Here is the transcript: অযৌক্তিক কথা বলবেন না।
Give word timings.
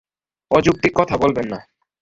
অযৌক্তিক 0.51 0.93
কথা 0.95 1.15
বলবেন 1.17 1.47
না। 1.47 1.59